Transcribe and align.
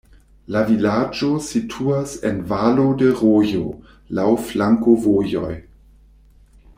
La 0.53 0.61
vilaĝo 0.69 1.27
situas 1.47 2.15
en 2.31 2.41
valo 2.53 2.87
de 3.01 3.11
rojo, 3.21 3.61
laŭ 4.21 4.27
flankovojoj. 4.49 5.55